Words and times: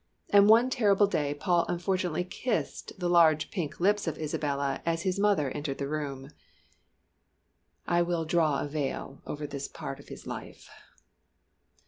And 0.31 0.49
one 0.49 0.71
terrible 0.71 1.05
day 1.05 1.35
Paul 1.35 1.63
unfortunately 1.69 2.23
kissed 2.23 2.97
the 2.99 3.07
large 3.07 3.51
pink 3.51 3.79
lips 3.79 4.07
of 4.07 4.17
Isabella 4.17 4.81
as 4.83 5.03
his 5.03 5.19
mother 5.19 5.51
entered 5.51 5.77
the 5.77 5.87
room. 5.87 6.31
I 7.85 8.01
will 8.01 8.25
draw 8.25 8.61
a 8.61 8.67
veil 8.67 9.21
over 9.27 9.45
this 9.45 9.67
part 9.67 9.99
of 9.99 10.07
his 10.07 10.25
life. 10.25 10.67